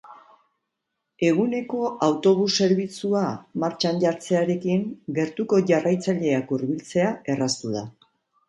Eguneko 1.27 1.81
autobus 2.07 2.47
zerbitzua 2.67 3.21
martxan 3.65 4.01
jartzearekin 4.05 4.89
gertuko 5.19 5.63
jarraitzaileak 5.73 6.57
hurbiltzea 6.57 7.13
erraztu 7.37 7.77
da. 7.77 7.89